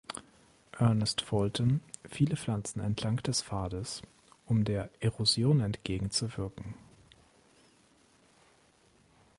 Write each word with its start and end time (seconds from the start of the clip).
Ernest 0.79 1.21
Fulton 1.21 1.79
viele 2.09 2.35
Pflanzen 2.35 2.79
entlang 2.81 3.17
des 3.21 3.43
Pfades, 3.43 4.01
um 4.47 4.63
der 4.65 4.89
Erosion 4.99 5.59
entgegenzuwirken. 5.59 6.73